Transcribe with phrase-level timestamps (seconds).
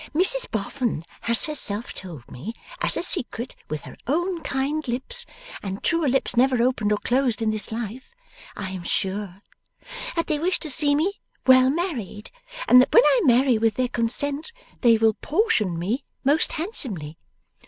[0.15, 5.27] Mrs Boffin has herself told me, as a secret, with her own kind lips
[5.61, 8.15] and truer lips never opened or closed in this life,
[8.55, 9.43] I am sure
[10.15, 12.31] that they wish to see me well married;
[12.67, 17.19] and that when I marry with their consent they will portion me most handsomely.